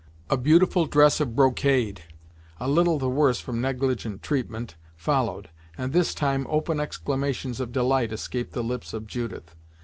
A 0.31 0.35
beautiful 0.37 0.87
dress 0.87 1.19
of 1.19 1.35
brocade, 1.35 2.01
a 2.59 2.67
little 2.67 2.97
the 2.97 3.07
worse 3.07 3.39
from 3.39 3.61
negligent 3.61 4.23
treatment, 4.23 4.75
followed, 4.95 5.51
and 5.77 5.93
this 5.93 6.15
time 6.15 6.47
open 6.49 6.79
exclamations 6.79 7.59
of 7.59 7.71
delight 7.71 8.11
escaped 8.11 8.53
the 8.53 8.63
lips 8.63 8.93
of 8.95 9.05
Judith. 9.05 9.53